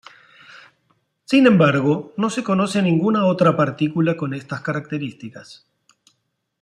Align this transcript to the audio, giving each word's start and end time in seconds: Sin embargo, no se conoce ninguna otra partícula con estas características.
Sin 1.25 1.45
embargo, 1.45 2.11
no 2.17 2.31
se 2.31 2.43
conoce 2.43 2.81
ninguna 2.81 3.27
otra 3.27 3.55
partícula 3.55 4.17
con 4.17 4.33
estas 4.33 4.61
características. 4.61 5.67